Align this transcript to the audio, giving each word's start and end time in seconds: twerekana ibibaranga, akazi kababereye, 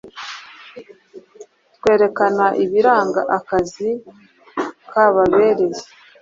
twerekana 1.75 2.45
ibibaranga, 2.63 3.21
akazi 3.37 3.89
kababereye, 4.91 5.79